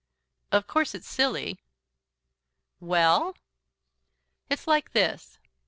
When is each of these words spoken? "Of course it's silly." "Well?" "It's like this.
"Of 0.51 0.65
course 0.65 0.95
it's 0.95 1.07
silly." 1.07 1.59
"Well?" 2.79 3.35
"It's 4.49 4.65
like 4.65 4.93
this. 4.93 5.37